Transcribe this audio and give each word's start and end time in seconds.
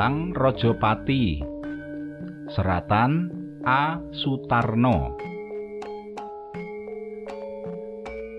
Dalang 0.00 0.32
Rajapati. 0.32 1.44
Seratan 2.48 3.28
A. 3.68 4.00
Sutarno. 4.16 5.12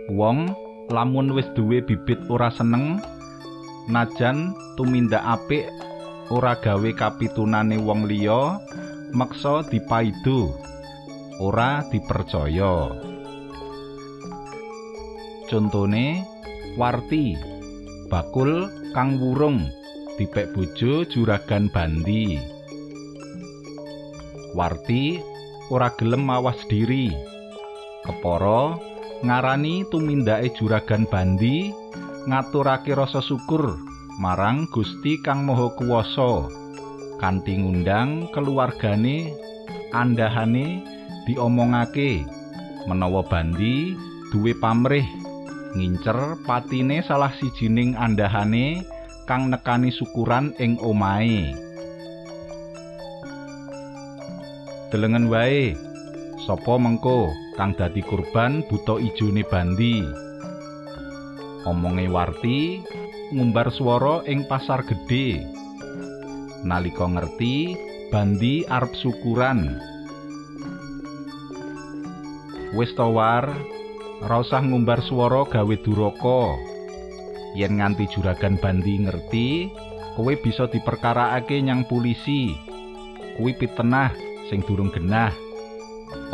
Wong 0.09 0.49
lamun 0.89 1.37
wis 1.37 1.45
duwe 1.53 1.85
bibit 1.85 2.17
ora 2.33 2.49
seneng 2.49 2.97
najan 3.85 4.57
tumindak 4.73 5.21
apik 5.21 5.69
ora 6.33 6.57
gawe 6.57 6.89
kapitunane 6.97 7.77
wong 7.77 8.09
liya 8.09 8.57
meksa 9.13 9.61
dipaidu 9.69 10.49
ora 11.37 11.85
dipercaya. 11.93 12.89
Contone 15.45 16.25
warti 16.73 17.37
bakul 18.09 18.65
kang 18.97 19.21
wurung 19.21 19.69
dipek 20.21 20.53
bojo 20.53 21.01
juragan 21.09 21.65
bandi. 21.73 22.37
Warti 24.53 25.17
ora 25.73 25.89
gelem 25.97 26.21
mawas 26.29 26.61
diri. 26.69 27.09
Kepara 28.05 28.77
ngarani 29.25 29.81
tumindake 29.89 30.53
juragan 30.53 31.09
bandi 31.09 31.73
ngaturake 32.29 32.93
rasa 32.93 33.17
syukur 33.25 33.81
marang 34.21 34.69
Gusti 34.69 35.17
Kang 35.25 35.41
Maha 35.41 35.73
Kuwasa. 35.73 36.45
Kanthi 37.17 37.57
ngundang 37.57 38.29
keluargane 38.29 39.33
andahane 39.89 40.85
diomongake 41.25 42.21
menawa 42.85 43.25
bandi 43.25 43.97
duwe 44.29 44.53
pamrih 44.53 45.05
ngincer 45.73 46.37
patine 46.45 47.01
salah 47.05 47.33
sijining 47.37 47.97
andahane 47.97 48.85
kang 49.29 49.51
nekani 49.51 49.93
syukuran 49.93 50.55
ing 50.57 50.77
omahe. 50.81 51.53
Delengen 54.91 55.31
wae 55.31 55.77
sapa 56.43 56.75
mengko 56.75 57.31
kang 57.55 57.71
dadi 57.77 58.03
kurban 58.03 58.65
buta 58.67 58.99
ijone 58.99 59.43
bandi? 59.47 60.03
Omonge 61.63 62.09
warti 62.09 62.81
ngumbar 63.31 63.69
swara 63.71 64.25
ing 64.27 64.43
pasar 64.49 64.83
gedhe 64.83 65.45
nalika 66.65 67.05
ngerti 67.05 67.77
bandi 68.11 68.65
arep 68.67 68.91
syukuran. 68.97 69.79
Wis 72.71 72.91
tawar 72.95 73.51
ora 74.21 74.59
ngumbar 74.61 75.01
swara 75.03 75.43
gawe 75.49 75.75
duraka 75.83 76.70
yen 77.57 77.79
nganti 77.79 78.07
juragan 78.07 78.55
bandi 78.59 79.03
ngerti 79.03 79.47
kowe 80.15 80.33
bisa 80.39 80.67
diperkarakake 80.67 81.59
nyang 81.63 81.87
polisi 81.87 82.51
kuwi 83.35 83.55
pitenah 83.55 84.11
sing 84.51 84.63
durung 84.67 84.91
genah. 84.91 85.31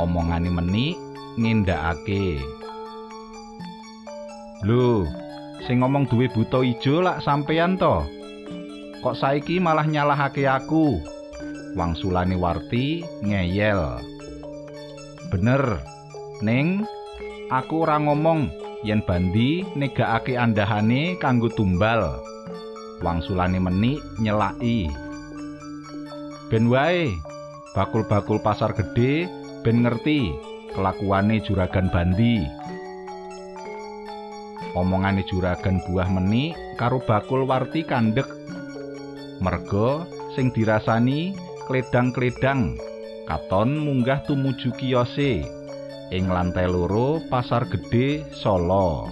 Omongane 0.02 0.50
meni 0.50 0.98
ngendakake. 1.38 2.42
Lho 4.66 5.06
sing 5.70 5.86
ngomong 5.86 6.10
duwe 6.10 6.26
buta 6.34 6.66
ijo 6.66 7.06
lak 7.06 7.22
sampeyan 7.22 7.78
to? 7.78 8.02
Kok 9.06 9.14
saiki 9.14 9.62
malah 9.62 9.86
nyalahake 9.86 10.50
aku? 10.50 10.98
Wangsulane 11.78 12.34
warti 12.34 13.06
ngeyel. 13.22 14.02
Bener 15.30 15.78
ning 16.42 16.82
aku 17.54 17.86
ora 17.86 18.02
ngomong 18.02 18.50
yen 18.86 19.02
bandi 19.02 19.66
negakake 19.74 20.38
andahane 20.38 21.18
kanggo 21.18 21.50
tumbal. 21.50 22.22
Wangsulane 23.02 23.62
meni 23.62 24.02
nyelaki. 24.22 24.90
Ben 26.50 26.66
wae 26.70 27.14
bakul-bakul 27.78 28.42
pasar 28.42 28.74
gedhe 28.74 29.30
ben 29.62 29.86
ngerti 29.86 30.34
kelakuane 30.74 31.42
juragan 31.46 31.90
bandi. 31.94 32.46
Omongane 34.78 35.26
juragan 35.26 35.82
buah 35.86 36.10
meni 36.10 36.54
karo 36.78 37.02
bakul 37.02 37.46
warti 37.46 37.82
kandhek. 37.86 38.30
Merga 39.42 40.06
sing 40.34 40.50
dirasani 40.54 41.38
kledang-kledang 41.70 42.78
katon 43.30 43.78
munggah 43.78 44.26
tumuju 44.26 44.74
kiose 44.78 45.57
ing 46.12 46.32
lantai 46.32 46.68
loro 46.72 47.20
pasar 47.28 47.68
gedhe 47.68 48.24
Solo. 48.32 49.12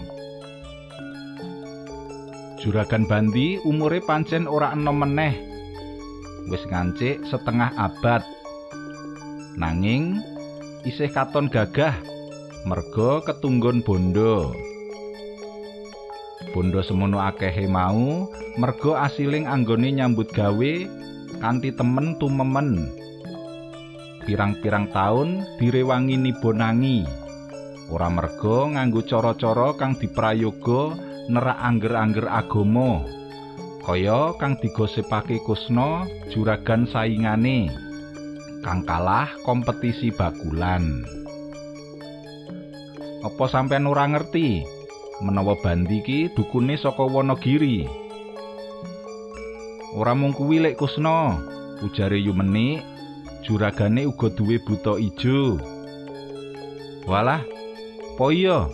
Juragan 2.64 3.06
bandi 3.06 3.62
umure 3.62 4.02
pancen 4.02 4.48
ora 4.48 4.74
enom 4.74 5.04
meneh. 5.04 5.36
Wis 6.50 6.64
ngancik 6.66 7.22
setengah 7.28 7.76
abad. 7.78 8.24
Nanging 9.60 10.24
isih 10.88 11.12
katon 11.12 11.52
gagah 11.52 11.94
merga 12.66 13.22
ketunggon 13.28 13.86
bondo. 13.86 14.56
Bondo 16.56 16.80
semono 16.80 17.20
akehe 17.22 17.68
mau 17.68 18.32
merga 18.56 19.12
asiling 19.12 19.46
anggone 19.46 19.92
nyambut 19.92 20.32
gawe 20.32 20.74
kanthi 21.44 21.70
temen 21.76 22.16
tumemen 22.18 22.88
pirang-pirang 24.26 24.90
taun 24.90 25.46
direwangi 25.62 26.18
nibonangi 26.18 27.06
ora 27.94 28.10
merga 28.10 28.74
nganggo 28.74 29.06
cara-cara 29.06 29.78
kang 29.78 29.94
diprayoga 29.96 30.98
nerak 31.30 31.58
angger-angger 31.62 32.26
agama 32.26 33.06
kaya 33.86 34.34
kang 34.42 34.58
digosipake 34.58 35.38
kusna 35.46 36.10
juragan 36.34 36.90
saingane 36.90 37.70
kang 38.66 38.82
kalah 38.82 39.30
kompetisi 39.46 40.10
bakulan. 40.10 41.06
Apa 43.22 43.46
sampean 43.46 43.86
ora 43.86 44.10
ngerti 44.10 44.66
menawa 45.22 45.54
bandi 45.62 46.02
ki 46.02 46.20
dukune 46.34 46.74
saka 46.74 47.06
Wonogiri? 47.06 47.86
Ora 49.94 50.18
mung 50.18 50.34
kuwi 50.34 50.60
lek 50.60 50.82
Kusna, 50.82 51.38
ujare 51.86 52.18
Yumeni, 52.20 52.82
juragane 53.46 54.10
uga 54.10 54.34
duwe 54.34 54.58
buta 54.66 54.98
ijo. 54.98 55.62
Walah, 57.06 57.46
po 58.18 58.34
iya? 58.34 58.66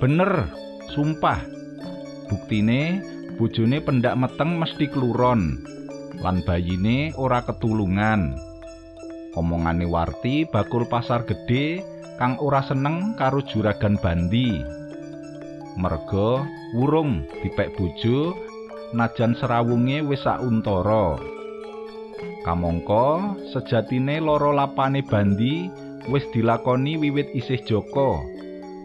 Bener, 0.00 0.48
sumpah. 0.96 1.44
Buktine 2.26 3.04
bojone 3.36 3.78
pendak 3.84 4.16
meteng 4.16 4.56
mesti 4.56 4.88
kluron. 4.88 5.60
lan 6.20 6.40
bayine 6.44 7.12
ora 7.16 7.44
ketulungan. 7.44 8.36
Omongane 9.36 9.84
Warti 9.84 10.48
bakul 10.48 10.88
pasar 10.88 11.28
gedhe 11.28 11.84
kang 12.16 12.40
ora 12.40 12.64
seneng 12.64 13.12
karo 13.20 13.44
juragan 13.44 14.00
bandi. 14.00 14.64
Merga 15.76 16.48
wurung 16.72 17.28
dipek 17.44 17.76
bojo 17.76 18.32
najan 18.96 19.36
serawunge 19.36 20.00
wis 20.08 20.24
sauntara. 20.24 21.35
Kamangka 22.46 23.34
sejatine 23.50 24.22
loro 24.22 24.54
lapane 24.54 25.02
bandi 25.02 25.66
wis 26.06 26.22
dilakoni 26.30 26.94
wiwit 26.94 27.34
isih 27.34 27.58
Joko 27.66 28.22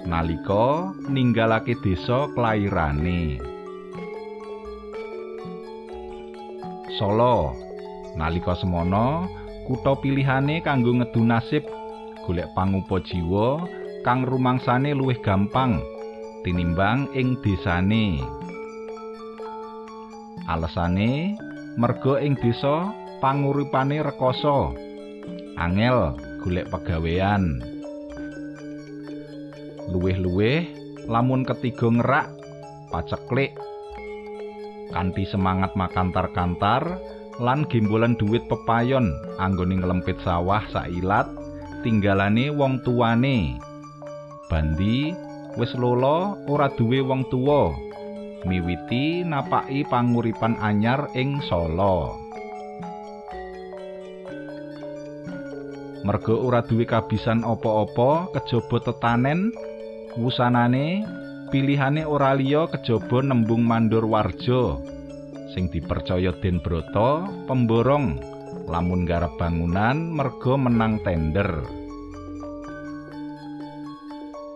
nalika 0.09 0.89
ninggalake 1.05 1.77
desa 1.85 2.25
kelairane. 2.33 3.37
Solo. 6.97 7.53
Nalika 8.17 8.57
semana, 8.57 9.29
kutha 9.69 9.93
pilihane 10.01 10.59
kanggo 10.65 10.97
ngedu 10.97 11.21
nasib 11.21 11.63
golek 12.25 12.49
pangupa 12.57 12.97
jiwa 12.99 13.61
kang 14.01 14.25
rumangsane 14.27 14.91
luwih 14.91 15.21
gampang 15.21 15.79
tinimbang 16.41 17.07
ing 17.13 17.37
desane. 17.45 18.19
Alesane 20.49 21.37
merga 21.79 22.19
ing 22.19 22.35
desa 22.41 22.89
panguripane 23.21 24.01
rekoso. 24.01 24.73
Angel 25.61 26.17
golek 26.41 26.67
pegawean. 26.73 27.61
Luwih-luwih 29.93 30.65
lamun 31.05 31.45
ketiga 31.45 31.87
ngerak 31.93 32.27
paceklik 32.89 33.53
kanthi 34.91 35.23
semangat 35.29 35.71
makantar-kantar 35.73 36.99
lan 37.39 37.65
gembolan 37.71 38.13
duit 38.19 38.43
pepayon 38.51 39.09
anggone 39.39 39.79
nglempit 39.79 40.19
sawah 40.21 40.61
sailat 40.69 41.25
tinggalane 41.81 42.51
wong 42.53 42.83
tuane 42.85 43.57
bandi 44.51 45.15
wis 45.57 45.71
lolo 45.79 46.37
ora 46.45 46.69
duwe 46.75 47.01
wong 47.01 47.25
tuwa 47.31 47.73
miwiti 48.45 49.25
napaki 49.25 49.87
panguripan 49.89 50.59
anyar 50.61 51.09
ing 51.17 51.41
Solo 51.49 52.20
merga 56.01 56.33
ora 56.33 56.61
duwe 56.65 56.89
kabisan 56.89 57.45
apa-apa 57.45 58.33
kejaba 58.33 58.77
tetanen 58.81 59.53
wusanane 60.17 61.05
pilihane 61.53 62.03
ora 62.07 62.33
liya 62.33 62.65
kejaba 62.73 63.21
nembung 63.21 63.61
mandur 63.61 64.07
warja 64.09 64.81
sing 65.53 65.67
dipercaya 65.67 66.31
Den 66.39 66.63
Broto 66.63 67.27
pemborong 67.45 68.17
lamun 68.71 69.03
garap 69.03 69.35
bangunan 69.35 69.99
merga 70.15 70.53
menang 70.55 71.03
tender. 71.03 71.49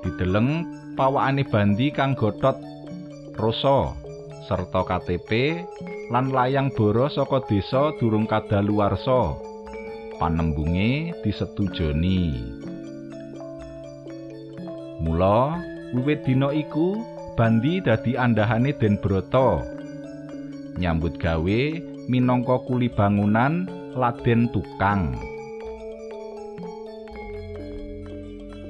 Dideleng 0.05 0.63
pawakane 0.95 1.43
bandi 1.49 1.91
kang 1.91 2.15
gotot 2.15 2.55
rasa 3.35 3.91
serta 4.47 4.85
KTP 4.85 5.59
lan 6.13 6.29
layang 6.29 6.71
boro 6.71 7.09
saka 7.11 7.43
desa 7.49 7.91
durung 7.97 8.29
kadaluwarsa. 8.29 9.54
Panembunge 10.15 11.11
disetujoni. 11.27 12.39
Mula 15.03 15.59
wiwit 15.91 16.23
dina 16.23 16.55
iku 16.55 17.03
bandi 17.35 17.83
dadi 17.83 18.15
andahane 18.15 18.71
Den 18.79 18.95
Broto. 18.95 19.59
Nyambut 20.79 21.19
gawe 21.19 21.61
minangka 22.07 22.63
kuli 22.63 22.87
bangunan 22.87 23.67
Laden 23.95 24.51
Tukang. 24.55 25.19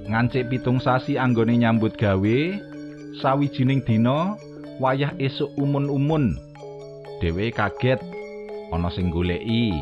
Ngancik 0.06 0.54
pitung 0.54 0.78
sasi 0.78 1.18
anggone 1.18 1.58
nyambut 1.58 1.98
gawe, 1.98 2.38
sawijining 3.22 3.82
dina 3.86 4.38
wayah 4.78 5.14
esuk 5.18 5.50
umun-umun. 5.58 6.38
Dewe 7.22 7.50
kaget 7.50 8.02
ana 8.70 8.90
sing 8.94 9.10
goleki. 9.10 9.74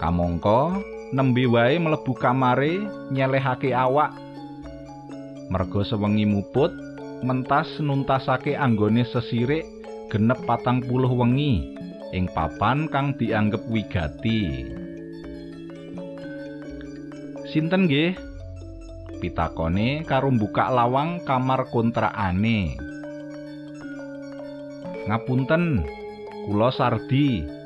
Kamangka 0.00 0.80
nembe 1.12 1.44
wae 1.44 1.76
mlebu 1.76 2.16
kamare 2.16 2.80
nyelehake 3.12 3.76
awak. 3.76 4.16
Merga 5.52 5.84
sewengi 5.84 6.24
muput 6.24 6.72
mentas 7.20 7.68
nuntasake 7.84 8.56
anggone 8.56 9.04
sesirik 9.04 9.68
genep 10.08 10.40
patang 10.48 10.80
puluh 10.80 11.12
wengi 11.12 11.76
ing 12.16 12.32
papan 12.32 12.88
kang 12.88 13.12
dianggep 13.20 13.60
wigati. 13.68 14.72
Sinten 17.52 17.84
nggih? 17.84 18.16
Pitakone 19.20 20.00
karo 20.08 20.32
buka 20.32 20.72
lawang 20.72 21.20
kamar 21.28 21.68
kontrakane. 21.68 22.72
Ngapunten, 25.04 25.84
kula 26.48 26.72
Sardi. 26.72 27.59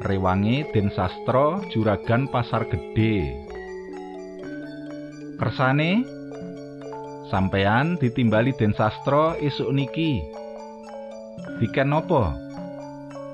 Rewange 0.00 0.64
Den 0.72 0.88
Sastra 0.96 1.60
Juragan 1.68 2.24
Pasar 2.32 2.64
Gedhe. 2.72 3.36
Kersane 5.36 6.00
sampeyan 7.28 8.00
ditimbali 8.00 8.56
Den 8.56 8.72
Sastra 8.72 9.36
esuk 9.36 9.68
niki. 9.76 10.24
Diken 11.60 11.92
napa? 11.92 12.32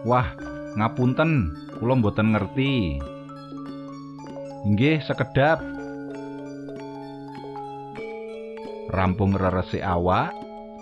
Wah, 0.03 0.27
ngapunten, 0.75 1.55
kula 1.79 2.03
mboten 2.03 2.35
ngerti. 2.35 2.99
Inggih, 4.67 4.99
sekedap. 5.07 5.63
Rampung 8.91 9.39
reresi 9.39 9.79
awak, 9.79 10.35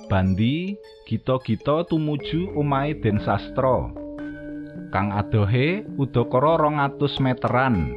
Bandi 0.09 0.77
gita-gita 1.05 1.85
tumuju 1.85 2.57
omahe 2.57 2.97
Den 3.05 3.21
Sastra. 3.21 4.04
Kang 4.94 5.11
adohe 5.11 5.82
udakara 5.99 6.55
200 6.55 7.19
meteran. 7.19 7.91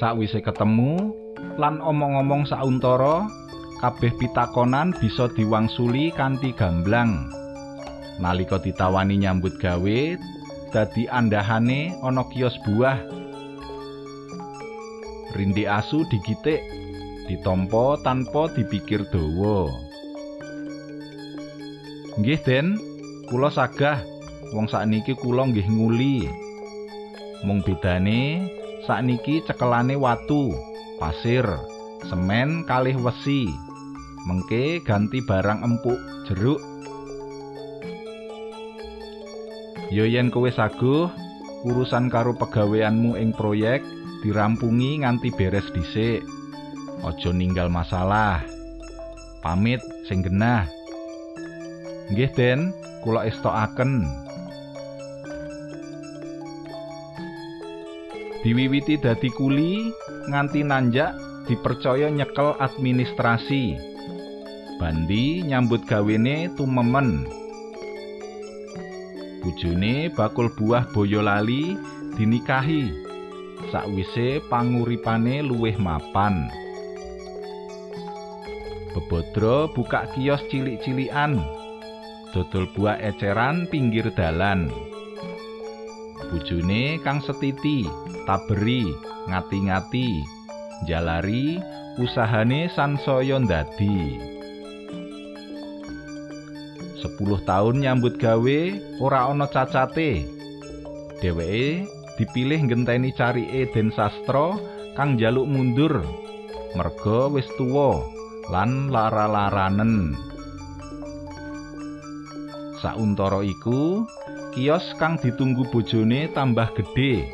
Sakwise 0.00 0.40
ketemu 0.40 1.12
lan 1.60 1.76
omong-omong 1.84 2.48
sauntara, 2.48 3.28
kabeh 3.84 4.08
pitakonan 4.16 4.96
bisa 4.96 5.28
diwangsuli 5.36 6.08
kanthi 6.16 6.56
gamblang. 6.56 7.28
Nalika 8.16 8.56
ditawani 8.56 9.20
nyambut 9.20 9.60
gawe, 9.60 10.00
dadi 10.72 11.04
andahane 11.12 11.92
ana 12.00 12.24
kios 12.32 12.56
buah. 12.64 12.96
Rindi 15.36 15.68
asu 15.68 16.08
digitik, 16.08 16.64
ditompo 17.28 18.00
tanpa 18.00 18.48
dipikir 18.56 19.04
dawa. 19.12 19.68
Nggih, 22.16 22.40
Den, 22.48 22.87
kula 23.28 23.52
sagah. 23.52 24.00
Wong 24.56 24.64
sakniki 24.64 25.12
kula 25.12 25.44
nggih 25.44 25.68
nguli. 25.68 26.24
Mung 27.44 27.60
bedane 27.60 28.48
sakniki 28.88 29.44
cekelane 29.44 29.94
watu, 29.94 30.56
pasir, 30.96 31.44
semen 32.08 32.64
kalih 32.64 32.96
wesi. 32.96 33.44
Mengke 34.24 34.80
ganti 34.82 35.20
barang 35.20 35.60
empuk 35.60 36.00
jeruk. 36.26 36.60
Yo 39.88 40.04
yen 40.04 40.28
kowe 40.28 40.48
saguh, 40.52 41.08
urusan 41.64 42.12
karo 42.12 42.36
pegaweanmu 42.36 43.16
ing 43.16 43.32
proyek 43.32 43.80
dirampungi 44.24 45.04
nganti 45.04 45.32
beres 45.32 45.68
dhisik. 45.72 46.24
Aja 47.04 47.30
ninggal 47.32 47.68
masalah. 47.72 48.42
Pamit 49.40 49.80
sing 50.10 50.20
genah. 50.20 50.77
Nggih, 52.08 52.32
Den, 52.32 52.72
kula 53.04 53.28
estokaken. 53.28 54.08
Diwiwiti 58.40 58.96
dadi 58.96 59.28
kuli 59.34 59.92
nganti 60.30 60.64
nanjak 60.64 61.12
dipercaya 61.44 62.08
nyekel 62.08 62.56
administrasi. 62.56 63.76
Bandi 64.80 65.42
nyambut 65.44 65.84
gawene 65.84 66.48
tumemen. 66.56 67.26
Bojone 69.44 70.08
bakul 70.14 70.48
buah 70.54 70.86
Boyolali 70.94 71.76
dinikahi 72.16 72.88
sakwise 73.68 74.40
panguripane 74.46 75.42
luwih 75.42 75.76
mapan. 75.76 76.46
Bebodro 78.94 79.68
buka 79.74 80.08
kios 80.14 80.40
cilik-cilikan 80.48 81.57
dodol 82.32 82.68
buah 82.76 83.00
eceran 83.00 83.68
pinggir 83.68 84.08
dalan. 84.12 84.68
Bojone 86.28 87.00
kang 87.00 87.24
setiti, 87.24 87.88
taberi, 88.28 88.84
ngati-ngati, 89.30 90.08
jalari 90.84 91.56
usahane 91.96 92.68
sansaya 92.70 93.40
ndadi. 93.40 94.20
Sepuluh 96.98 97.38
tahun 97.46 97.86
nyambut 97.86 98.18
gawe 98.18 98.60
ora 98.98 99.30
ana 99.30 99.46
cacate. 99.46 100.26
Dheweke 101.22 101.86
dipilih 102.18 102.66
ngenteni 102.66 103.14
carike 103.14 103.70
Den 103.70 103.94
Sastra 103.94 104.58
kang 104.98 105.14
jaluk 105.14 105.46
mundur. 105.46 106.02
Merga 106.74 107.30
wis 107.30 107.46
tuwa 107.54 108.02
lan 108.50 108.90
lara-laranen. 108.90 110.18
Sauntara 112.78 113.42
iku, 113.42 114.06
kios 114.54 114.86
kang 115.02 115.18
ditunggu 115.18 115.66
bojone 115.74 116.30
tambah 116.30 116.70
gedhe, 116.78 117.26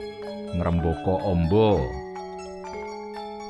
ngrembaka 0.56 1.14
amba. 1.28 1.84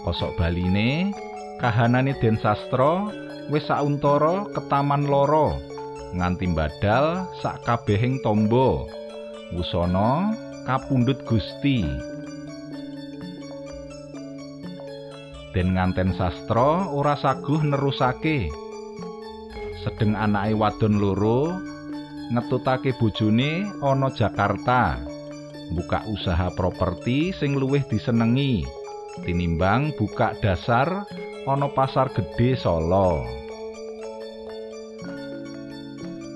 Kosok 0.02 0.34
baline, 0.34 1.14
kahanane 1.62 2.18
Den 2.18 2.36
Sastra 2.42 3.08
wis 3.48 3.64
sauntara 3.68 4.48
ketaman 4.52 5.06
loro 5.06 5.74
nganti 6.14 6.46
badal 6.54 7.26
sak 7.42 7.66
kabehing 7.66 8.22
tombo. 8.22 8.86
Wusana 9.54 10.34
kapundhut 10.66 11.20
Gusti. 11.26 11.84
Den 15.54 15.78
nganten 15.78 16.14
sastra 16.18 16.90
ora 16.90 17.14
saguh 17.14 17.62
nerusake. 17.62 18.50
Sedeng 19.86 20.18
anake 20.18 20.56
wadon 20.58 20.98
loro 20.98 21.54
ngetutake 22.32 22.96
bojone 22.96 23.68
ana 23.84 24.08
Jakarta. 24.12 25.00
Buka 25.74 26.04
usaha 26.12 26.52
properti 26.52 27.32
sing 27.36 27.56
luwih 27.56 27.82
disenengi 27.88 28.64
tinimbang 29.24 29.94
buka 29.96 30.36
dasar 30.42 31.08
ana 31.44 31.68
pasar 31.72 32.12
gedhe 32.12 32.56
Solo. 32.56 33.24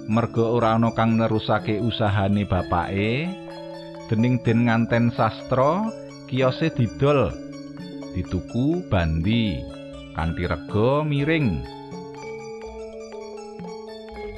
Merga 0.09 0.45
ora 0.49 0.81
ana 0.81 0.89
kang 0.97 1.21
nerusake 1.21 1.77
usahane 1.85 2.49
bapake, 2.49 3.29
dening 4.09 4.41
den 4.41 4.65
nganten 4.65 5.13
sastra 5.13 5.85
kiose 6.25 6.73
didol 6.73 7.29
dituku 8.17 8.89
bandi 8.89 9.61
kanthi 10.17 10.49
rega 10.49 11.05
miring. 11.05 11.61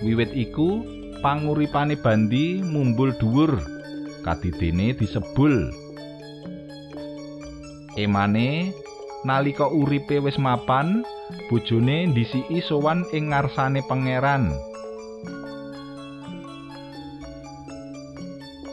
Wiwit 0.03 0.35
iku 0.35 1.00
panguripane 1.21 2.01
bandi 2.01 2.65
mumbul 2.65 3.13
dhuwur 3.21 3.61
kadidene 4.25 4.97
disebul. 4.97 5.69
Emane 8.01 8.73
nalika 9.29 9.69
uripe 9.69 10.17
wis 10.25 10.41
mapan, 10.41 11.05
bojone 11.53 12.09
ndisiki 12.09 12.65
sowan 12.65 13.05
ing 13.13 13.33
ngarsane 13.33 13.85
pangeran. 13.85 14.49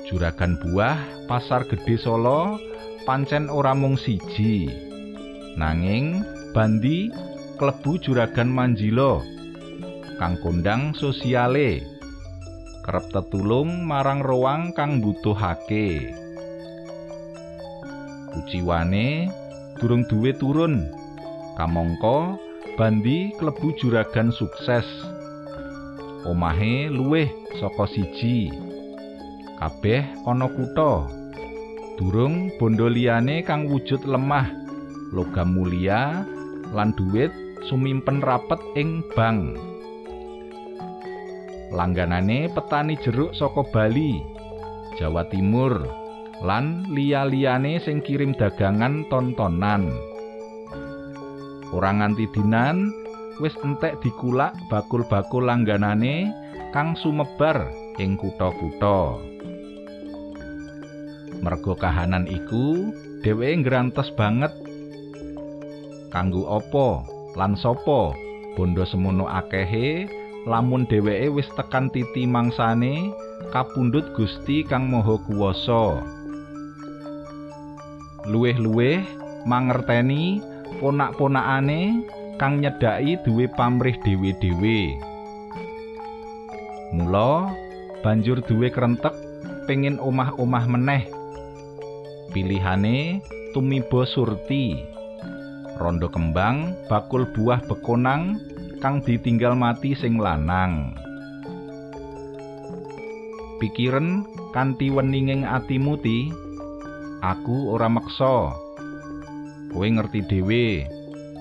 Juragan 0.08 0.56
buah 0.64 0.96
Pasar 1.28 1.68
Gedhe 1.68 2.00
Solo 2.00 2.56
pancen 3.04 3.52
ora 3.52 3.76
mung 3.76 4.00
siji. 4.00 4.72
Nanging 5.60 6.24
Bandi 6.56 7.12
klebu 7.60 8.00
juragan 8.00 8.48
Manjilo 8.48 9.20
kang 10.16 10.40
kondang 10.40 10.96
sosiale 10.96 11.97
kerep 12.88 13.12
tetulung 13.12 13.84
marang 13.84 14.24
roang 14.24 14.72
kang 14.72 15.04
butuhake. 15.04 16.16
Kuciwane 18.32 19.28
durung 19.76 20.08
duwe 20.08 20.32
turun. 20.32 20.88
Kamangka 21.60 22.40
Bandi 22.78 23.34
klebu 23.42 23.74
juragan 23.82 24.30
sukses. 24.30 24.86
Omahe 26.30 26.94
luwih 26.94 27.26
saka 27.58 27.90
siji. 27.90 28.54
Kabeh 29.58 30.06
ana 30.30 30.46
kutha. 30.46 31.10
Durung 31.98 32.54
bondo 32.62 32.86
liyane 32.86 33.42
kang 33.42 33.66
wujud 33.66 34.06
lemah, 34.06 34.46
logam 35.10 35.58
mulia 35.58 36.22
lan 36.70 36.94
duit 36.94 37.34
sumimpen 37.66 38.22
rapet 38.22 38.62
ing 38.78 39.02
bank. 39.18 39.58
Langganane 41.68 42.48
petani 42.56 42.96
jeruk 43.04 43.36
saka 43.36 43.60
Bali, 43.68 44.24
Jawa 44.96 45.28
Timur, 45.28 45.84
lan 46.40 46.88
liya-liyane 46.94 47.84
sing 47.84 48.00
kirim 48.00 48.32
dagangan 48.38 49.04
tontonan. 49.12 49.92
Ora 51.76 51.92
nganti 51.92 52.32
dinan 52.32 52.96
wis 53.44 53.52
entek 53.62 54.00
dikulak 54.00 54.56
bakul-bakul 54.72 55.44
langganane 55.44 56.32
kang 56.72 56.96
sumebar 57.04 57.68
ing 58.00 58.16
kutha-kutha. 58.16 59.20
Mergo 61.44 61.76
kahanan 61.78 62.26
iku, 62.26 62.96
dheweke 63.22 63.62
ngrantes 63.62 64.10
banget 64.16 64.50
kanggo 66.10 66.48
apa 66.48 67.04
lan 67.36 67.60
sapa 67.60 68.16
bondo 68.56 68.88
semono 68.88 69.28
akehe 69.30 70.08
lamun 70.48 70.88
dheweke 70.88 71.28
wis 71.36 71.52
tekan 71.60 71.92
titi 71.92 72.24
mangsane 72.24 73.12
kapundhut 73.52 74.16
Gusti 74.16 74.64
kang 74.64 74.88
Maha 74.88 75.20
Kuwasa. 75.28 76.00
Luwih-luwih 78.32 79.04
mangerteni 79.44 80.40
ponak-ponakane 80.80 82.08
kang 82.40 82.64
nyedaki 82.64 83.20
duwe 83.28 83.52
pamrih 83.60 84.00
dhewe-dhewe. 84.08 84.96
Mula 86.96 87.52
banjur 88.00 88.40
duwe 88.48 88.72
krentek 88.72 89.16
pengin 89.68 90.00
omah-omah 90.00 90.66
meneh. 90.72 91.04
Pilihane 92.32 93.20
tumiba 93.52 94.08
surti. 94.08 94.80
Rondo 95.78 96.08
kembang 96.08 96.74
bakul 96.88 97.28
buah 97.36 97.62
bekonang 97.68 98.40
kang 98.78 99.02
ditinggal 99.02 99.58
mati 99.58 99.98
sing 99.98 100.22
lanang. 100.22 100.94
Pikiren 103.58 104.22
kanthi 104.54 104.94
weninging 104.94 105.42
atimu 105.42 105.98
ti, 105.98 106.30
aku 107.26 107.74
ora 107.74 107.90
meksa. 107.90 108.54
Kowe 109.74 109.88
ngerti 109.90 110.22
dhewe, 110.30 110.86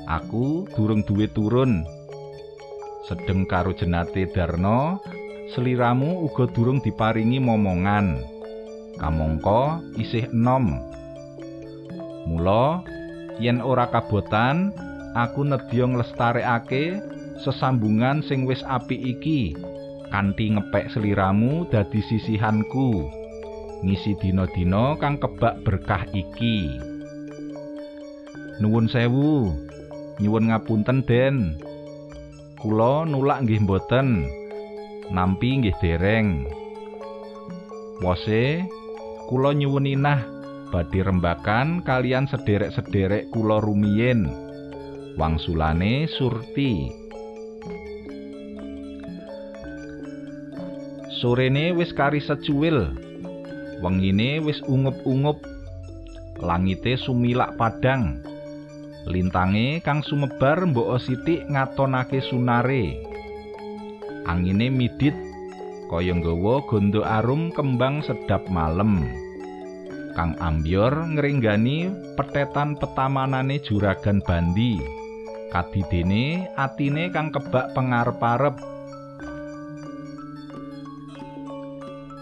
aku 0.09 0.65
durung 0.73 1.05
duwe 1.05 1.29
turun. 1.29 1.85
Sedeng 3.05 3.45
karo 3.45 3.77
jenate 3.77 4.27
Darno, 4.33 4.99
seliramu 5.53 6.25
uga 6.25 6.49
durung 6.51 6.81
diparingi 6.81 7.39
momongan. 7.39 8.19
Kamangka 8.97 9.85
isih 10.01 10.33
enom. 10.33 10.81
Mula 12.27 12.81
yen 13.39 13.61
ora 13.61 13.93
kabotan, 13.93 14.73
aku 15.13 15.45
nedya 15.45 15.85
nglestarekake 15.85 17.16
sesambungan 17.43 18.23
sing 18.25 18.45
wis 18.47 18.63
apik 18.65 19.01
iki. 19.01 19.57
Kanthi 20.13 20.55
ngepek 20.55 20.93
seliramu 20.95 21.67
dadi 21.69 22.01
sisihanku. 22.05 23.11
Ngisi 23.85 24.17
dina-dina 24.23 24.97
kang 24.97 25.21
kebak 25.21 25.61
berkah 25.67 26.07
iki. 26.15 26.81
Nuwun 28.63 28.89
sewu. 28.89 29.53
Nyuwun 30.23 30.49
ngapunten 30.49 31.05
den. 31.05 31.61
Kula 32.57 33.05
nulak 33.05 33.45
nggih 33.45 33.67
mboten. 33.67 34.25
Nampi 35.13 35.61
nggih 35.61 35.77
dereng. 35.83 36.49
Wose 38.01 38.65
kula 39.29 39.53
nyuwun 39.53 39.89
inah 39.89 40.21
badhe 40.73 41.05
rembakan 41.05 41.85
kalian 41.85 42.25
sederek-sederek 42.29 43.29
kula 43.35 43.61
rumiyin. 43.61 44.29
Wangsulane 45.17 46.09
surti 46.13 47.06
Sorene 51.17 51.73
wis 51.73 51.97
kari 51.97 52.21
secuil. 52.21 52.93
Wengine 53.81 54.37
wis 54.45 54.61
ungup-ungup. 54.69 55.41
Langite 56.45 57.01
sumilak 57.01 57.57
padang. 57.57 58.21
Lintange 59.09 59.81
kang 59.81 60.05
sumebar 60.05 60.69
mbok 60.69 61.01
sithik 61.01 61.49
ngatonake 61.49 62.21
sunare. 62.21 63.01
Angine 64.29 64.69
midit 64.69 65.17
kaya 65.89 66.13
nggawa 66.13 66.61
gondo 66.69 67.01
arum 67.01 67.49
kembang 67.49 68.05
sedap 68.05 68.45
malem. 68.53 69.09
Kang 70.13 70.37
ambior 70.37 70.93
ngrenggani 71.17 71.89
petetan 72.21 72.77
petamanane 72.77 73.57
juragan 73.65 74.21
bandi. 74.21 74.77
Kadidene 75.49 76.53
atine 76.61 77.09
kang 77.09 77.33
kebak 77.33 77.73
pengarep-arep 77.73 78.76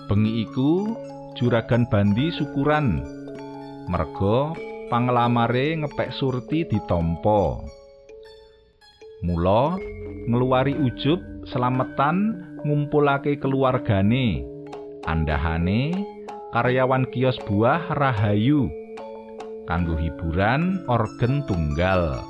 bengi 0.07 0.45
iku 0.45 0.93
juragan 1.37 1.89
bandi 1.89 2.31
syukuran. 2.37 3.01
Merga 3.89 4.53
panglamare 4.89 5.81
ngepek 5.81 6.13
surti 6.17 6.65
ditampa. 6.69 7.61
Mula 9.25 9.81
ngluwari 10.29 10.77
ujub 10.77 11.21
selametan 11.49 12.37
ngumpulake 12.65 13.37
keluargane 13.41 14.45
andahane 15.05 15.93
karyawan 16.53 17.09
kios 17.13 17.37
buah 17.45 17.93
rahayu 17.93 18.69
kanggo 19.69 19.97
hiburan 19.97 20.85
organ 20.89 21.45
tunggal. 21.49 22.21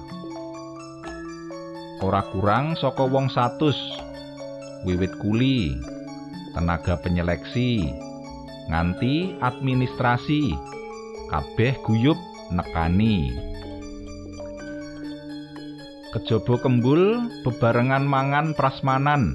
Ora 2.02 2.22
kurang 2.34 2.74
saka 2.78 3.06
wong 3.06 3.30
100 3.30 4.86
wiwit 4.86 5.14
kuli 5.22 5.78
tenaga 6.54 6.96
penyeleksi, 7.02 7.90
nganti 8.70 9.36
administrasi, 9.42 10.54
kabeh 11.28 11.74
guyub 11.82 12.16
nekani. 12.54 13.34
Kejaba 16.14 16.62
kembul 16.62 17.26
bebarengan 17.42 18.06
mangan 18.06 18.54
prasmanan. 18.54 19.34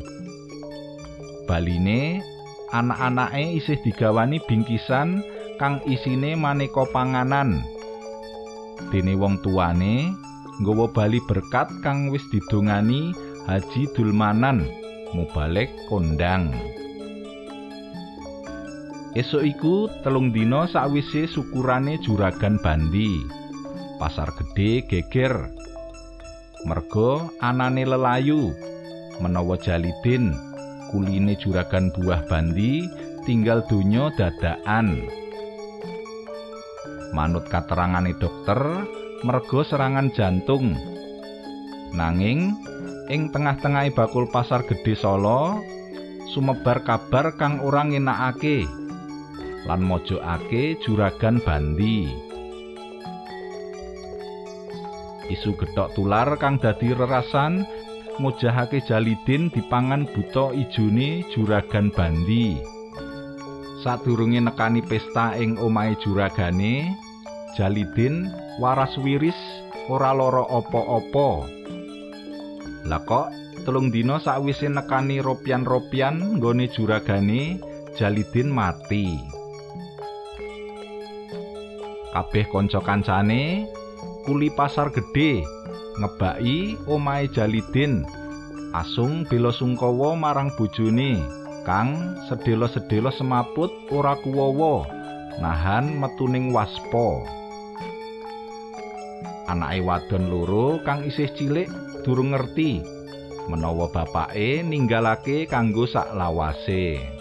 Baline 1.43 2.23
anak-anake 2.71 3.59
isih 3.59 3.75
digawani 3.83 4.39
bingkisan 4.47 5.19
kang 5.59 5.83
isine 5.83 6.39
maneka 6.39 6.87
panganan. 6.95 7.59
Dene 8.95 9.11
wong 9.19 9.43
tuane 9.43 10.07
nggawa 10.63 10.87
bali 10.95 11.19
berkat 11.27 11.67
kang 11.83 12.15
wis 12.15 12.23
didongani 12.31 13.11
Haji 13.43 13.91
Dulmanan 13.91 14.63
mubalek 15.11 15.73
kondang. 15.91 16.55
Esuk 19.17 19.41
iku 19.41 19.89
telung 20.05 20.29
dina 20.29 20.69
sakwise 20.69 21.25
syukurane 21.25 21.97
juragan 22.05 22.61
bandi. 22.61 23.25
Pasar 23.97 24.29
gedhe 24.37 24.85
geger. 24.85 25.49
Merga 26.69 27.25
anane 27.41 27.89
lelayu 27.89 28.53
menawa 29.17 29.57
jalidin 29.57 30.37
kuline 30.93 31.33
juragan 31.41 31.89
buah 31.89 32.21
bandi 32.29 32.85
tinggal 33.25 33.65
donya 33.65 34.13
dadakan. 34.13 35.09
Manut 37.09 37.49
katerangane 37.49 38.13
dokter, 38.21 38.85
merga 39.25 39.59
serangan 39.65 40.13
jantung. 40.13 40.77
Nanging 41.97 42.53
ing 43.09 43.33
tengah-tengahe 43.33 43.89
bakul 43.89 44.29
pasar 44.29 44.61
gedhe 44.69 44.93
Solo 44.93 45.57
sumebar 46.29 46.85
kabar 46.85 47.33
kang 47.41 47.57
ora 47.65 47.81
ngenakake. 47.81 48.69
Lan 49.67 49.81
mojokake 49.83 50.79
juragan 50.79 51.41
bandi. 51.43 52.07
Isu 55.29 55.53
getok 55.57 55.93
tular 55.93 56.39
kang 56.41 56.57
dadi 56.57 56.95
rerasan 56.95 57.67
mujahake 58.19 58.83
jalidin 58.83 59.47
dipangan 59.53 60.09
buta 60.09 60.51
ijone 60.51 61.23
juragan 61.31 61.89
bandi. 61.93 62.59
Sadurunge 63.79 64.43
nekani 64.43 64.83
pesta 64.83 65.39
ing 65.39 65.55
omahe 65.55 65.95
juragane, 66.03 66.91
Jalidin 67.55 68.27
waras 68.59 68.91
wiris 68.99 69.39
ora 69.87 70.11
lara 70.11 70.43
apa-apa. 70.43 71.47
Lah 72.91 73.01
kok 73.07 73.31
telung 73.63 73.87
dina 73.87 74.19
sakwise 74.19 74.67
nekani 74.67 75.23
ropian-ropian 75.23 76.37
nggone 76.37 76.67
juragane, 76.75 77.63
Jalidin 77.95 78.51
mati. 78.51 79.38
Kabeh 82.09 82.49
kanca 82.49 82.81
kancane 82.81 83.69
kuli 84.25 84.49
pasar 84.49 84.89
gedhe 84.89 85.45
ngebaki 86.01 86.79
omahe 86.89 87.29
Jalidin. 87.29 88.01
Asung 88.73 89.25
bela 89.25 89.49
sungkawa 89.49 90.13
marang 90.13 90.53
bojone 90.53 91.21
kang 91.65 92.17
sedelo-sedelo 92.29 93.09
semaput 93.13 93.69
ora 93.93 94.13
kuwowo 94.21 94.85
nahan 95.41 95.97
metuning 95.97 96.49
waspa. 96.53 97.25
Anake 99.49 99.81
wadon 99.81 100.29
loro 100.29 100.77
kang 100.85 101.01
isih 101.05 101.29
cilik 101.33 101.69
durung 102.05 102.33
ngerti 102.33 102.81
menawa 103.49 103.89
bapake 103.89 104.61
ninggalake 104.61 105.49
kanggo 105.49 105.89
sak 105.89 106.13
lawase 106.13 107.18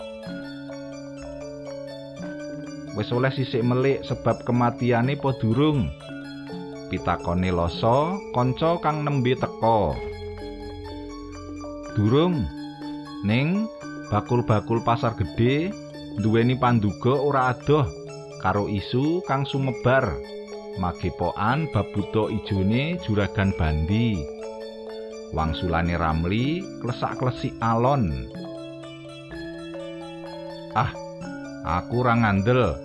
wis 2.99 3.14
oleh 3.14 3.31
sisik 3.31 3.62
melik 3.62 4.02
sebab 4.02 4.43
kematiane 4.43 5.14
po 5.14 5.31
durung? 5.38 5.87
Pitakone 6.90 7.55
loso 7.55 8.19
kanca 8.35 8.75
kang 8.83 9.07
nembe 9.07 9.38
teka. 9.38 9.95
Durung. 11.95 12.43
Ning 13.23 13.71
bakul-bakul 14.11 14.83
pasar 14.83 15.14
gedhe 15.14 15.71
duweni 16.19 16.59
panduga 16.59 17.14
ora 17.14 17.55
adoh 17.55 17.87
karo 18.43 18.67
isu 18.67 19.23
kang 19.31 19.47
sumebar. 19.47 20.19
Magepokan 20.83 21.71
bab 21.71 21.87
buta 21.95 22.31
ijone 22.35 22.99
juragan 23.07 23.55
bandi. 23.55 24.19
Wangsulane 25.31 25.95
ramli 25.95 26.62
klesak-klesik 26.83 27.55
alon. 27.62 28.31
Ah 30.78 31.08
aku 31.69 32.01
ora 32.01 32.17
ngandel 32.17 32.81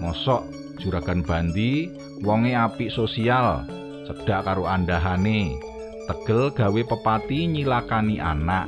mosok 0.00 0.48
juragan 0.80 1.20
bandi 1.20 1.92
wonge 2.24 2.56
apik 2.56 2.88
sosial 2.88 3.68
cedak 4.08 4.48
karo 4.48 4.64
andahane 4.64 5.60
tegel 6.08 6.50
gawe 6.50 6.82
pepati 6.82 7.46
nyilakani 7.46 8.18
anak. 8.18 8.66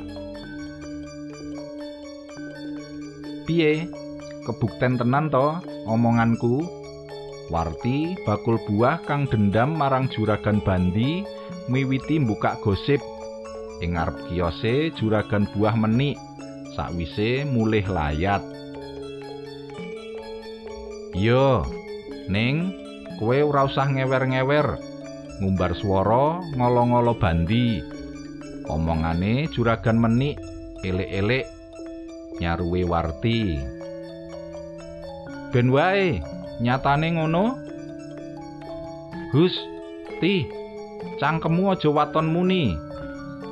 Piye? 3.45 3.85
Kebukten 4.45 5.01
tenan 5.01 5.33
to 5.33 5.57
omonganku? 5.89 6.65
Warti 7.49 8.17
bakul 8.25 8.57
buah 8.65 9.05
kang 9.05 9.29
dendam 9.29 9.77
marang 9.77 10.09
juragan 10.09 10.61
bandi 10.65 11.21
miwiti 11.69 12.17
mbukak 12.17 12.57
gosip 12.65 13.01
ing 13.85 13.93
ngarep 13.93 14.17
kiose 14.29 14.89
juragan 14.97 15.45
buah 15.53 15.77
menik 15.77 16.17
sakwise 16.73 17.45
mulih 17.45 17.85
layat. 17.85 18.41
Yo, 21.15 21.63
ning 22.27 22.75
kowe 23.15 23.39
ora 23.39 23.63
usah 23.63 23.87
ngewer-ngewer. 23.87 24.75
Ngumbar 25.39 25.71
swara 25.79 26.43
ngolo-ngolo 26.59 27.15
bandi. 27.15 27.79
Omongane 28.67 29.47
juragan 29.55 29.95
menik 29.95 30.35
elek-elek 30.83 31.47
nyaruwe 32.43 32.83
warti. 32.83 33.55
Ben 35.55 35.71
wae 35.71 36.19
nyatane 36.59 37.15
ngono. 37.15 37.63
Hus 39.31 39.55
ti 40.19 40.43
cangkemmu 41.23 41.71
aja 41.71 41.95
waton 41.95 42.27
muni. 42.27 42.75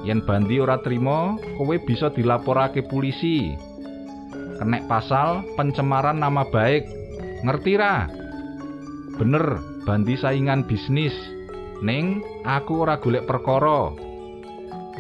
Yen 0.04 0.20
bandi 0.20 0.60
ora 0.60 0.84
trima 0.84 1.40
kowe 1.56 1.76
bisa 1.88 2.12
dilaporake 2.12 2.84
polisi 2.84 3.56
kenek 4.60 4.84
pasal 4.92 5.48
pencemaran 5.56 6.20
nama 6.20 6.44
baik 6.44 7.03
ngerti 7.44 7.74
ra? 7.76 8.08
Bener 9.20 9.60
bandi 9.84 10.16
saingan 10.16 10.64
bisnis. 10.66 11.14
Ning 11.84 12.24
aku 12.48 12.88
ora 12.88 12.96
golek 12.98 13.28
perkara. 13.28 13.92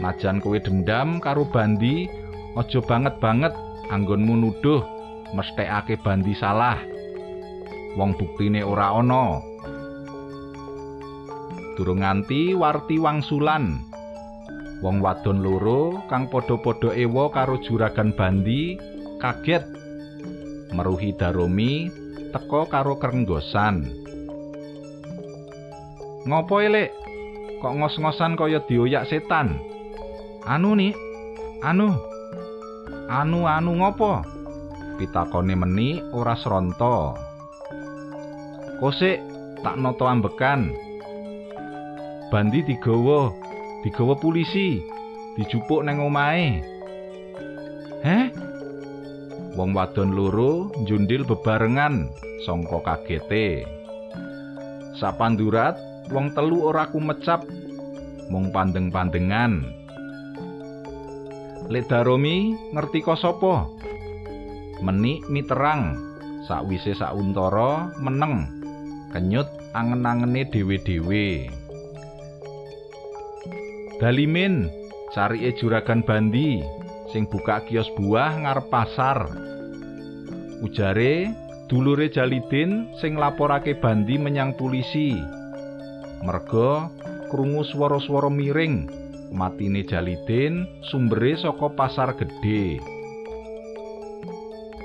Najan 0.03 0.43
kowe 0.43 0.59
dendam 0.59 1.23
karo 1.23 1.47
bandi 1.47 2.11
aja 2.59 2.79
banget-banget 2.83 3.55
anggonmu 3.87 4.35
nuduh 4.35 4.83
mesthekake 5.31 5.95
bandi 6.03 6.35
salah. 6.35 6.77
Wong 7.95 8.17
buktine 8.19 8.61
ora 8.61 8.91
ana. 8.91 9.39
Durung 11.79 12.03
nganti 12.03 12.53
warti 12.53 12.99
wangsulan. 12.99 13.81
Wong 14.83 14.99
wadon 14.99 15.39
loro 15.39 16.03
kang 16.11 16.27
padha-padha 16.27 16.91
ewa 16.99 17.31
karo 17.31 17.55
juragan 17.63 18.11
bandi 18.13 18.75
kaget. 19.23 19.63
Meruhi 20.73 21.15
daromi 21.15 22.02
teka 22.33 22.65
karo 22.67 22.97
kerenggosan 22.97 24.03
Ngopo 26.23 26.63
elek? 26.63 26.95
Kok 27.59 27.73
ngos-ngosan 27.83 28.39
kaya 28.39 28.63
dioyak 28.63 29.11
setan? 29.11 29.59
Anu 30.47 30.71
nih, 30.71 30.95
anu. 31.59 31.91
Anu 33.11 33.43
anu 33.43 33.71
ngopo? 33.83 34.23
Pitakone 34.95 35.55
meni 35.59 35.99
ora 36.15 36.39
sronto. 36.39 37.19
Kosek 38.79 39.19
tak 39.67 39.75
noto 39.75 40.07
ambekan. 40.07 40.71
Bandi 42.31 42.63
digawa, 42.71 43.27
digawa 43.83 44.15
polisi, 44.15 44.79
dijupuk 45.35 45.83
neng 45.83 45.99
omahe. 45.99 46.63
Heh? 47.99 48.31
Wong 49.53 49.77
wadon 49.77 50.17
loro 50.17 50.73
njundil 50.81 51.21
bebarengan 51.29 52.09
sangka 52.41 52.81
kagete. 52.81 53.61
Sapandurat 54.97 55.77
wong 56.09 56.33
telu 56.33 56.73
ora 56.73 56.89
kumecap 56.89 57.45
mung 58.33 58.49
pandeng-pandengan. 58.49 59.61
Lek 61.69 61.85
Daromi 61.85 62.57
ngerti 62.73 63.05
kok 63.05 63.21
sapa? 63.21 63.69
Menik 64.81 65.29
miterang 65.29 65.95
sakwise 66.49 66.97
sauntara 66.97 67.93
meneng 68.01 68.49
kenyut 69.13 69.47
angen-angene 69.77 70.49
dhewe-dhewe. 70.49 71.47
Dalimin 74.01 74.67
carike 75.13 75.55
juragan 75.61 76.01
bandi 76.01 76.59
sing 77.13 77.29
buka 77.29 77.61
kios 77.69 77.85
buah 77.93 78.33
ngarep 78.41 78.73
pasar. 78.73 79.29
Ujare 80.65 81.29
dulure 81.69 82.09
Jalidin 82.09 82.89
sing 82.97 83.13
laporake 83.13 83.77
bandi 83.77 84.17
menyang 84.17 84.57
polisi 84.57 85.13
merga 86.25 86.89
krungu 87.29 87.61
swara-swara 87.69 88.33
miring 88.33 88.89
matine 89.29 89.85
Jalidin 89.85 90.65
sumbere 90.89 91.37
saka 91.37 91.69
pasar 91.77 92.17
gedhe. 92.17 92.81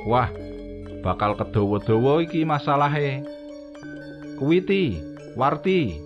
Wah 0.04 0.28
bakal 1.00 1.32
kedawa-dawa 1.40 2.28
iki 2.28 2.44
masalahe. 2.44 3.24
Kuwiti 4.36 5.00
warti 5.34 5.98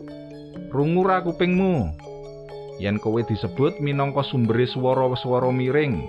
rungu 0.71 1.03
ra 1.05 1.21
kupingmu 1.21 1.93
yen 2.81 2.97
kowe 3.01 3.21
disebut 3.25 3.81
minangka 3.81 4.23
sumbere 4.25 4.69
swara-swara 4.69 5.51
miring 5.53 6.01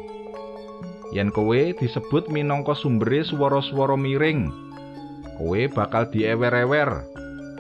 yen 1.12 1.34
kowe 1.34 1.60
disebut 1.80 2.30
minangka 2.32 2.78
sumbere 2.78 3.26
swara-swara 3.26 3.98
miring 3.98 4.52
kowe 5.40 5.62
bakal 5.74 6.08
diewer-ewer 6.12 7.04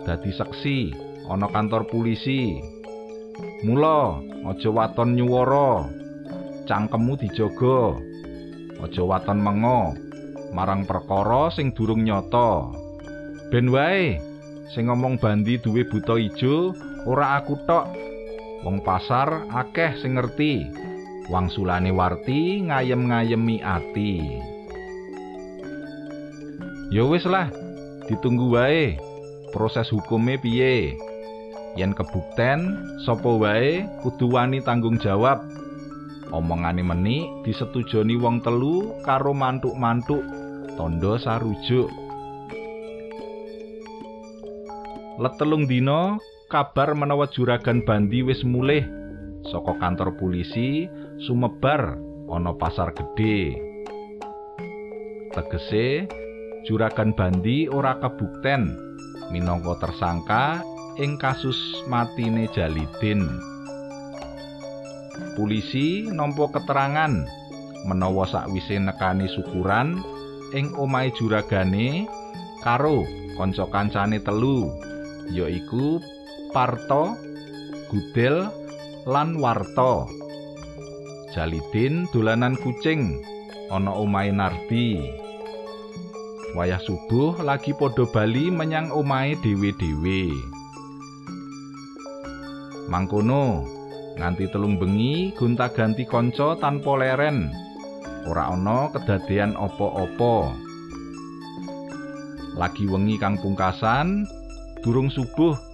dadi 0.03 0.31
seksi 0.35 0.93
ana 1.31 1.47
kantor 1.47 1.87
polisi. 1.87 2.59
Mula 3.63 4.19
aja 4.45 4.69
waton 4.69 5.15
nyuwara. 5.15 5.87
Cangkemmu 6.67 7.15
dijaga. 7.19 7.97
Aja 8.83 9.03
waton 9.03 9.39
mengo 9.39 9.95
marang 10.53 10.85
perkara 10.85 11.49
sing 11.49 11.71
durung 11.73 12.03
nyata. 12.03 12.69
Ben 13.49 13.71
wae 13.71 14.19
sing 14.75 14.89
ngomong 14.89 15.17
bandi 15.17 15.57
duwe 15.57 15.87
buta 15.87 16.19
ijo 16.19 16.75
ora 17.07 17.39
aku 17.41 17.55
tok. 17.65 17.87
Wong 18.63 18.79
pasar 18.81 19.47
akeh 19.51 19.99
sing 19.99 20.15
ngerti. 20.15 20.71
Wangsulane 21.31 21.91
warti 21.95 22.63
ngayem-ngayemi 22.67 23.63
ati. 23.63 24.13
Ya 26.91 27.07
wis 27.07 27.23
lah, 27.23 27.47
ditunggu 28.11 28.51
wae 28.55 28.99
proses 29.55 29.87
hukume 29.87 30.35
piye. 30.35 30.99
yen 31.73 31.93
kebukten 31.97 32.77
sapa 33.01 33.29
wae 33.33 33.81
kudu 34.05 34.29
wani 34.29 34.61
tanggung 34.61 35.01
jawab 35.01 35.41
omongane 36.29 36.85
meni 36.85 37.25
disetujoni 37.41 38.13
wong 38.21 38.45
telu 38.45 38.93
karo 39.01 39.33
mantuk-mantuk 39.33 40.21
tondo 40.77 41.17
sarujuk 41.17 41.89
Letelung 45.13 45.69
dina 45.69 46.17
kabar 46.53 46.93
menawa 46.93 47.25
juragan 47.33 47.81
Bandi 47.81 48.21
wis 48.21 48.45
mulih 48.45 48.85
saka 49.49 49.73
kantor 49.81 50.13
polisi 50.21 50.85
sumebar 51.25 51.97
ana 52.29 52.53
pasar 52.53 52.93
gedhe. 52.93 53.57
Tegese 55.33 56.05
juragan 56.69 57.17
Bandi 57.17 57.65
ora 57.65 57.97
kebukten 57.97 58.69
minangka 59.33 59.81
tersangka 59.81 60.61
ing 61.01 61.17
kasus 61.17 61.57
matine 61.89 62.45
Jalidin. 62.53 63.25
Polisi 65.33 66.05
nampa 66.05 66.53
keterangan 66.53 67.25
menawa 67.89 68.29
sakwise 68.29 68.77
nekani 68.77 69.25
syukuran 69.25 69.97
ing 70.53 70.69
omahe 70.77 71.09
juragane 71.17 72.05
karo 72.61 73.01
kanca 73.41 73.65
kancane 73.73 74.21
telu 74.21 74.69
yaiku 75.33 75.97
Parto, 76.53 77.17
Gudel, 77.89 78.45
lan 79.09 79.41
Warto. 79.41 80.05
Jalidin 81.33 82.05
dolanan 82.13 82.53
kucing 82.61 83.17
ana 83.73 83.89
omahe 83.89 84.29
Nardi. 84.29 85.01
Wayah 86.53 86.77
subuh 86.77 87.41
lagi 87.41 87.73
padha 87.73 88.05
bali 88.05 88.53
menyang 88.53 88.93
omahe 88.93 89.33
dhewe-dhewe. 89.41 90.29
Mangkono, 92.85 93.65
nganti 94.21 94.45
telung 94.53 94.77
bengi 94.77 95.33
gonta-ganti 95.33 96.05
kanca 96.05 96.53
tanpa 96.61 97.01
leren. 97.01 97.49
Ora 98.29 98.53
ana 98.53 98.93
kedadean 98.93 99.57
apa-apa. 99.57 100.53
Lagi 102.61 102.85
wengi 102.85 103.17
kang 103.17 103.41
pungkasan, 103.41 104.29
durung 104.85 105.09
subuh 105.09 105.72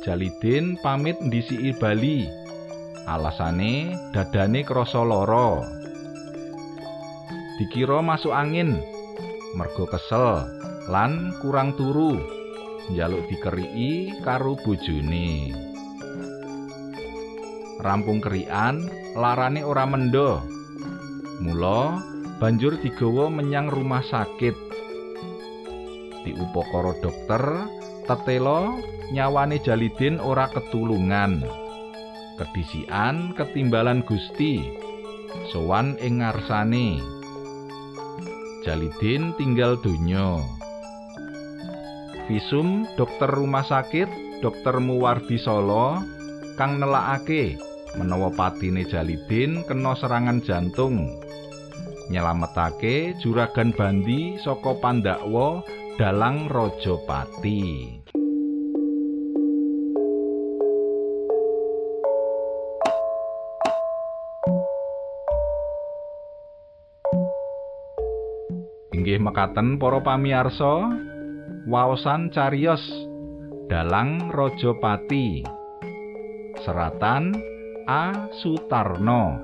Jalidin 0.00 0.80
pamit 0.80 1.20
ndisiki 1.20 1.76
Bali. 1.76 2.24
Alasane 3.04 3.92
dadane 4.16 4.64
krasa 4.64 5.04
lara. 5.04 5.60
Dikira 7.60 8.00
masuk 8.00 8.32
angin. 8.32 8.80
Mergo 9.52 9.84
kesel 9.84 10.48
lan 10.88 11.36
kurang 11.44 11.76
turu. 11.76 12.16
Njaluk 12.88 13.28
dikeriki 13.28 14.24
karo 14.24 14.56
bojone. 14.64 15.52
Rampung 17.84 18.24
kerian 18.24 18.88
larane 19.20 19.60
ora 19.60 19.84
mendo. 19.84 20.40
Mula 21.44 22.00
banjur 22.40 22.80
digawa 22.80 23.28
menyang 23.28 23.68
rumah 23.68 24.00
sakit. 24.00 24.56
Diupakara 26.24 26.96
dokter 27.04 27.44
tetelo 28.10 28.82
nyawane 29.14 29.62
Jalidin 29.62 30.18
ora 30.18 30.50
ketulungan. 30.50 31.46
Kedisian 32.34 33.38
ketimbalan 33.38 34.02
Gusti 34.02 34.58
sowan 35.54 35.94
ing 36.02 36.18
ngarsane. 36.18 36.98
Jalidin 38.66 39.30
tinggal 39.38 39.78
donya. 39.78 40.42
Visum 42.26 42.90
dokter 42.98 43.30
rumah 43.30 43.62
sakit 43.62 44.42
Dokter 44.42 44.82
Muwardi 44.82 45.38
Solo 45.38 46.02
kang 46.58 46.82
nelakake 46.82 47.62
menawa 47.94 48.34
patine 48.34 48.82
Jalidin 48.90 49.62
kena 49.70 49.94
serangan 49.94 50.42
jantung. 50.42 51.06
Nyelametake 52.10 53.14
juragan 53.22 53.70
Bandi 53.70 54.34
saka 54.42 54.74
pandakwa 54.82 55.62
dalang 56.00 56.48
Rajapati. 56.48 57.60
Inggih 68.96 69.20
mekaten 69.20 69.76
para 69.76 70.00
pamirsa, 70.00 70.88
waosan 71.68 72.32
cariyos 72.32 72.80
dalang 73.68 74.32
Rajapati. 74.32 75.44
Seratan 76.64 77.36
A 77.84 78.32
Sutarno. 78.40 79.36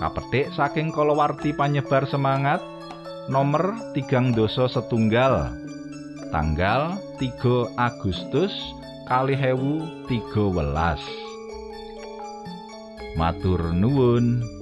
Kapetik 0.00 0.48
saking 0.56 0.88
kalawarti 0.96 1.52
panyebar 1.52 2.08
semangat 2.08 2.77
nomor 3.28 3.76
tigang 3.92 4.32
doso 4.32 4.64
setunggal. 4.66 5.52
Tanggal 6.32 6.96
3 7.20 7.76
Agustus 7.76 8.52
kali 9.04 9.36
hewu 9.36 9.84
tiga 10.08 10.44
welas. 10.48 11.00
Matur 13.20 13.72
nuwun 13.76 14.57